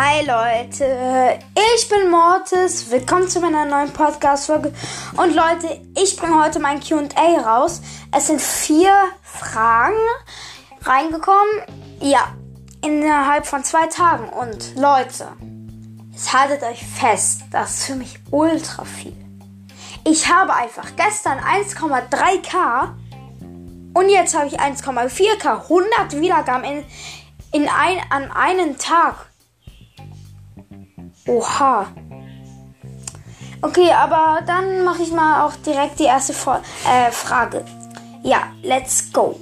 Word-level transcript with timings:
Hi 0.00 0.24
Leute, 0.24 1.40
ich 1.74 1.88
bin 1.88 2.08
Mortis. 2.08 2.88
Willkommen 2.88 3.26
zu 3.26 3.40
meiner 3.40 3.64
neuen 3.64 3.92
Podcast-Folge. 3.92 4.72
Und 5.16 5.34
Leute, 5.34 5.80
ich 5.96 6.16
bringe 6.16 6.40
heute 6.40 6.60
mein 6.60 6.78
QA 6.78 7.40
raus. 7.40 7.82
Es 8.16 8.28
sind 8.28 8.40
vier 8.40 8.92
Fragen 9.24 9.96
reingekommen. 10.82 11.50
Ja, 12.00 12.28
innerhalb 12.80 13.44
von 13.44 13.64
zwei 13.64 13.88
Tagen. 13.88 14.28
Und 14.28 14.76
Leute, 14.76 15.32
jetzt 16.12 16.32
haltet 16.32 16.62
euch 16.62 16.86
fest, 16.86 17.42
das 17.50 17.70
ist 17.80 17.86
für 17.86 17.96
mich 17.96 18.20
ultra 18.30 18.84
viel. 18.84 19.16
Ich 20.04 20.32
habe 20.32 20.54
einfach 20.54 20.94
gestern 20.94 21.40
1,3k 21.40 22.94
und 23.94 24.08
jetzt 24.08 24.36
habe 24.38 24.46
ich 24.46 24.60
1,4k. 24.60 25.62
100 25.62 26.20
Wiedergaben 26.20 26.62
in, 26.62 26.84
in 27.50 27.68
ein, 27.68 28.00
an 28.10 28.30
einem 28.30 28.78
Tag. 28.78 29.28
Oha. 31.28 31.86
Okay, 33.60 33.90
aber 33.92 34.40
dann 34.46 34.84
mache 34.84 35.02
ich 35.02 35.12
mal 35.12 35.44
auch 35.44 35.54
direkt 35.56 35.98
die 35.98 36.04
erste 36.04 36.32
Vor 36.32 36.60
äh, 36.86 37.10
Frage. 37.10 37.64
Ja, 38.22 38.48
let's 38.62 39.12
go. 39.12 39.38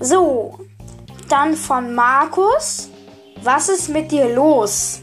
So, 0.00 0.58
dann 1.28 1.54
von 1.54 1.94
Markus. 1.94 2.88
Was 3.42 3.68
ist 3.68 3.90
mit 3.90 4.10
dir 4.10 4.34
los? 4.34 5.02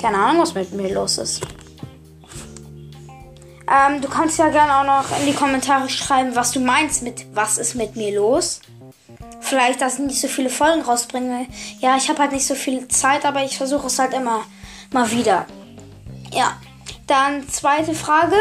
Keine 0.00 0.18
Ahnung, 0.18 0.42
was 0.42 0.54
mit 0.54 0.72
mir 0.72 0.94
los 0.94 1.18
ist. 1.18 1.42
Ähm, 3.68 4.00
du 4.00 4.08
kannst 4.08 4.38
ja 4.38 4.48
gerne 4.48 4.78
auch 4.78 4.84
noch 4.84 5.18
in 5.20 5.26
die 5.26 5.34
Kommentare 5.34 5.88
schreiben, 5.88 6.34
was 6.34 6.52
du 6.52 6.60
meinst 6.60 7.02
mit 7.02 7.26
was 7.34 7.58
ist 7.58 7.74
mit 7.74 7.96
mir 7.96 8.16
los 8.16 8.60
vielleicht, 9.50 9.80
dass 9.80 9.94
ich 9.94 10.06
nicht 10.06 10.20
so 10.20 10.28
viele 10.28 10.48
Folgen 10.48 10.82
rausbringe. 10.82 11.46
Ja, 11.80 11.96
ich 11.96 12.08
habe 12.08 12.20
halt 12.20 12.32
nicht 12.32 12.46
so 12.46 12.54
viel 12.54 12.86
Zeit, 12.88 13.24
aber 13.24 13.42
ich 13.44 13.56
versuche 13.56 13.88
es 13.88 13.98
halt 13.98 14.14
immer 14.14 14.44
mal 14.92 15.10
wieder. 15.10 15.46
Ja, 16.32 16.56
dann 17.06 17.48
zweite 17.48 17.94
Frage. 17.94 18.36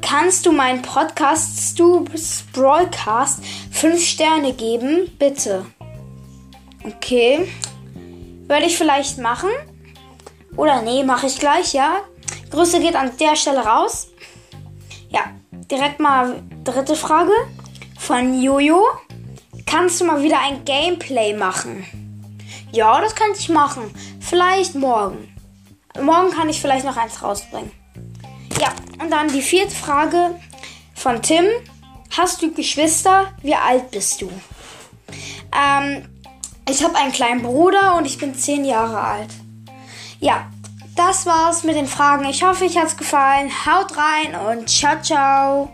Kannst 0.00 0.44
du 0.44 0.52
meinen 0.52 0.82
Podcast 0.82 1.72
Stubs 1.72 2.44
Broadcast 2.52 3.42
5 3.72 4.02
Sterne 4.02 4.52
geben? 4.52 5.10
Bitte. 5.18 5.64
Okay. 6.84 7.50
Würde 8.46 8.66
ich 8.66 8.76
vielleicht 8.76 9.18
machen. 9.18 9.48
Oder 10.56 10.82
nee, 10.82 11.02
mache 11.02 11.26
ich 11.26 11.38
gleich, 11.38 11.72
ja. 11.72 11.96
Grüße 12.50 12.80
geht 12.80 12.96
an 12.96 13.16
der 13.18 13.34
Stelle 13.34 13.64
raus. 13.64 14.08
Ja, 15.08 15.22
direkt 15.70 16.00
mal 16.00 16.42
dritte 16.62 16.94
Frage 16.94 17.32
von 17.98 18.40
Jojo. 18.40 18.84
Kannst 19.66 20.00
du 20.00 20.04
mal 20.04 20.22
wieder 20.22 20.38
ein 20.40 20.64
Gameplay 20.64 21.34
machen? 21.34 21.86
Ja, 22.72 23.00
das 23.00 23.14
könnte 23.14 23.38
ich 23.38 23.48
machen. 23.48 23.92
Vielleicht 24.20 24.74
morgen. 24.74 25.34
Morgen 26.00 26.30
kann 26.32 26.48
ich 26.48 26.60
vielleicht 26.60 26.84
noch 26.84 26.96
eins 26.96 27.22
rausbringen. 27.22 27.70
Ja, 28.60 28.72
und 29.00 29.10
dann 29.10 29.28
die 29.28 29.42
vierte 29.42 29.74
Frage 29.74 30.34
von 30.94 31.22
Tim. 31.22 31.44
Hast 32.16 32.42
du 32.42 32.52
Geschwister? 32.52 33.32
Wie 33.42 33.54
alt 33.54 33.90
bist 33.90 34.20
du? 34.20 34.30
Ähm, 35.52 36.08
ich 36.68 36.82
habe 36.82 36.96
einen 36.96 37.12
kleinen 37.12 37.42
Bruder 37.42 37.96
und 37.96 38.06
ich 38.06 38.18
bin 38.18 38.34
zehn 38.34 38.64
Jahre 38.64 39.00
alt. 39.00 39.30
Ja, 40.20 40.50
das 40.96 41.26
war's 41.26 41.64
mit 41.64 41.76
den 41.76 41.86
Fragen. 41.86 42.24
Ich 42.24 42.42
hoffe, 42.42 42.64
euch 42.64 42.78
hat's 42.78 42.96
gefallen. 42.96 43.50
Haut 43.66 43.92
rein 43.96 44.34
und 44.34 44.68
ciao, 44.68 45.00
ciao. 45.02 45.70